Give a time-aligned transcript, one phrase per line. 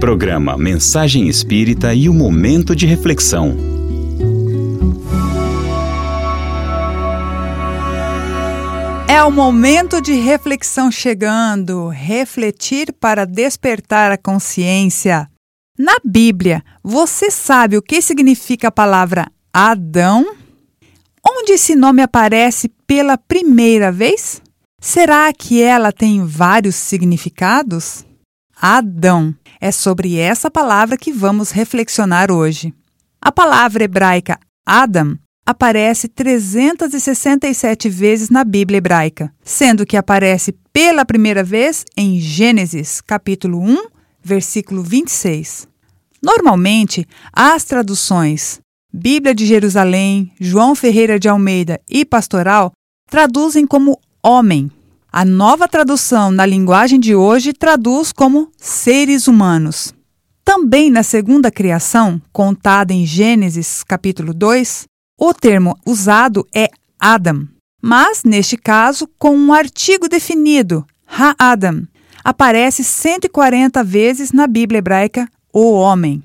[0.00, 3.54] Programa Mensagem Espírita e o Momento de Reflexão.
[9.06, 15.28] É o momento de reflexão chegando, refletir para despertar a consciência.
[15.78, 20.34] Na Bíblia, você sabe o que significa a palavra Adão?
[21.22, 24.40] Onde esse nome aparece pela primeira vez?
[24.80, 28.06] Será que ela tem vários significados?
[28.60, 29.34] Adão.
[29.60, 32.74] É sobre essa palavra que vamos reflexionar hoje.
[33.20, 41.42] A palavra hebraica Adam aparece 367 vezes na Bíblia hebraica, sendo que aparece pela primeira
[41.42, 43.86] vez em Gênesis, capítulo 1,
[44.22, 45.66] versículo 26.
[46.22, 48.60] Normalmente, as traduções
[48.92, 52.72] Bíblia de Jerusalém, João Ferreira de Almeida e Pastoral
[53.08, 54.70] traduzem como homem.
[55.12, 59.92] A nova tradução na linguagem de hoje traduz como seres humanos.
[60.44, 64.84] Também na segunda criação, contada em Gênesis capítulo 2,
[65.18, 67.48] o termo usado é Adam,
[67.82, 71.88] mas neste caso com um artigo definido, Ha-Adam.
[72.22, 76.22] Aparece 140 vezes na Bíblia hebraica o homem.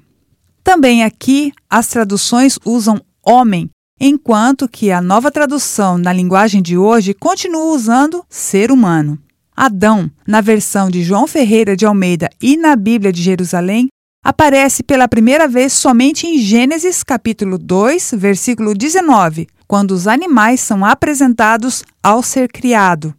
[0.64, 3.68] Também aqui as traduções usam homem,
[4.00, 9.18] enquanto que a nova tradução na linguagem de hoje continua usando ser humano.
[9.56, 13.88] Adão, na versão de João Ferreira de Almeida e na Bíblia de Jerusalém,
[14.22, 20.84] aparece pela primeira vez somente em Gênesis capítulo 2, versículo 19, quando os animais são
[20.84, 23.16] apresentados ao ser criado.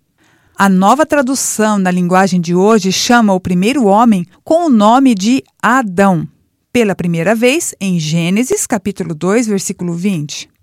[0.58, 5.42] A nova tradução na linguagem de hoje chama o primeiro homem com o nome de
[5.62, 6.26] Adão,
[6.72, 10.55] pela primeira vez em Gênesis capítulo 2, versículo 20.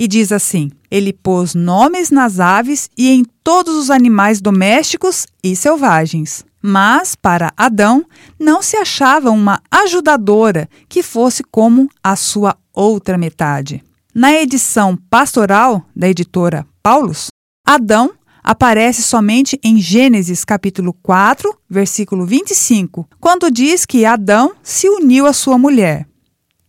[0.00, 5.54] E diz assim: Ele pôs nomes nas aves e em todos os animais domésticos e
[5.54, 6.42] selvagens.
[6.62, 8.06] Mas para Adão
[8.38, 13.84] não se achava uma ajudadora que fosse como a sua outra metade.
[14.14, 17.26] Na edição pastoral da editora Paulus,
[17.66, 18.10] Adão
[18.42, 25.34] aparece somente em Gênesis capítulo 4, versículo 25, quando diz que Adão se uniu à
[25.34, 26.08] sua mulher.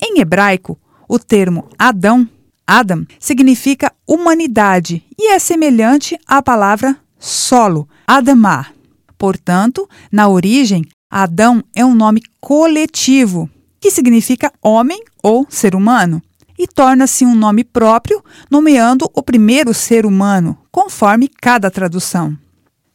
[0.01, 0.77] Em hebraico,
[1.07, 2.27] o termo Adão,
[2.71, 8.73] Adam, significa humanidade e é semelhante à palavra solo, Adamar.
[9.17, 16.21] Portanto, na origem, Adão é um nome coletivo, que significa homem ou ser humano,
[16.57, 22.37] e torna-se um nome próprio, nomeando o primeiro ser humano, conforme cada tradução.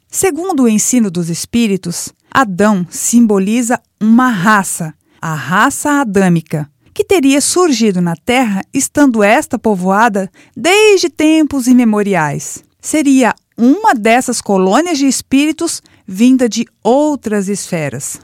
[0.08, 8.00] Segundo o ensino dos espíritos, Adão simboliza uma raça, a raça adâmica, que teria surgido
[8.00, 12.64] na Terra estando esta povoada desde tempos imemoriais.
[12.80, 18.18] Seria uma dessas colônias de espíritos vinda de outras esferas.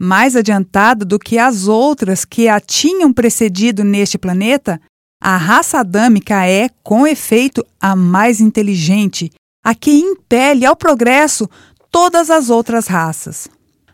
[0.00, 4.80] Mais adiantada do que as outras que a tinham precedido neste planeta,
[5.22, 9.30] a raça adâmica é, com efeito, a mais inteligente,
[9.62, 11.46] a que impele ao progresso
[11.90, 13.46] todas as outras raças.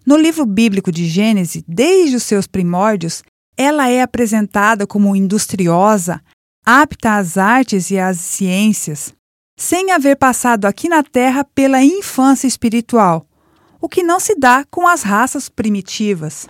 [0.07, 3.25] No livro bíblico de Gênesis, desde os seus primórdios,
[3.61, 6.23] ela é apresentada como industriosa,
[6.65, 9.13] apta às artes e às ciências,
[9.55, 13.27] sem haver passado aqui na Terra pela infância espiritual,
[13.79, 16.49] o que não se dá com as raças primitivas.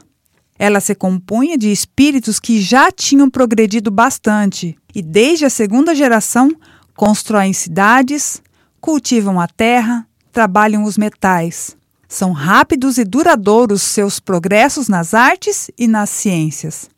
[0.56, 6.48] Ela se compunha de espíritos que já tinham progredido bastante e, desde a segunda geração,
[6.94, 8.40] constroem cidades,
[8.80, 11.76] cultivam a terra, trabalham os metais.
[12.06, 16.88] São rápidos e duradouros seus progressos nas artes e nas ciências.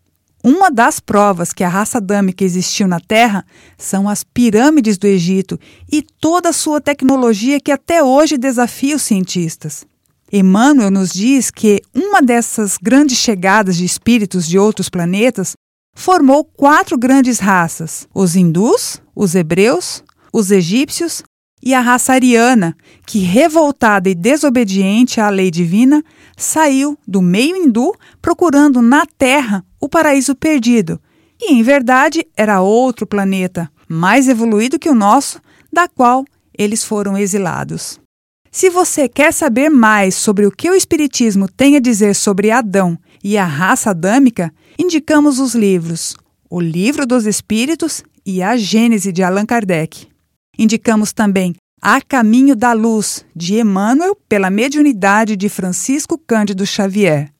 [0.44, 3.44] Uma das provas que a raça adâmica existiu na Terra
[3.78, 5.58] são as pirâmides do Egito
[5.90, 9.86] e toda a sua tecnologia que até hoje desafia os cientistas.
[10.32, 15.52] Emmanuel nos diz que uma dessas grandes chegadas de espíritos de outros planetas
[15.94, 21.22] formou quatro grandes raças: os hindus, os hebreus, os egípcios
[21.62, 22.76] e a raça ariana,
[23.06, 26.02] que, revoltada e desobediente à lei divina,
[26.36, 31.00] saiu do meio hindu procurando na Terra o paraíso perdido,
[31.40, 35.40] e em verdade era outro planeta, mais evoluído que o nosso,
[35.72, 36.24] da qual
[36.56, 37.98] eles foram exilados.
[38.48, 42.96] Se você quer saber mais sobre o que o Espiritismo tem a dizer sobre Adão
[43.24, 46.14] e a raça adâmica, indicamos os livros
[46.48, 50.06] O Livro dos Espíritos e A Gênese de Allan Kardec.
[50.56, 57.31] Indicamos também A Caminho da Luz, de Emmanuel, pela mediunidade de Francisco Cândido Xavier.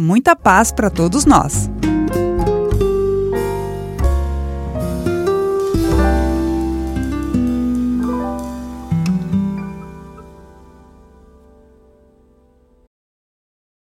[0.00, 1.68] Muita paz para todos nós!